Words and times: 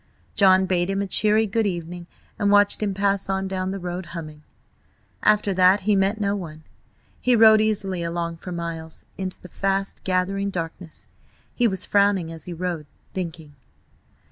John 0.33 0.65
bade 0.65 0.89
him 0.89 1.03
a 1.03 1.05
cheery 1.05 1.45
good 1.45 1.67
evening 1.67 2.07
and 2.39 2.49
watched 2.49 2.81
him 2.81 2.95
pass 2.95 3.29
on 3.29 3.47
down 3.47 3.69
the 3.69 3.77
road 3.77 4.07
humming. 4.17 4.41
After 5.21 5.53
that 5.53 5.81
he 5.81 5.95
met 5.95 6.19
no 6.19 6.35
one. 6.35 6.63
He 7.19 7.35
rode 7.35 7.61
easily 7.61 8.01
along 8.01 8.37
for 8.37 8.51
miles, 8.51 9.05
into 9.19 9.39
the 9.39 9.47
fast 9.47 10.03
gathering 10.03 10.49
darkness 10.49 11.07
He 11.53 11.67
was 11.67 11.85
frowning 11.85 12.31
as 12.31 12.45
he 12.45 12.51
rode, 12.53 12.87
thinking. 13.13 13.53